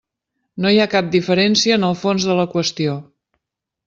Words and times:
No 0.63 0.69
hi 0.75 0.79
ha 0.83 0.87
cap 0.93 1.11
diferència 1.15 1.77
en 1.79 1.85
el 1.89 1.95
fons 2.05 2.25
de 2.31 2.39
la 2.39 2.47
qüestió. 2.55 2.97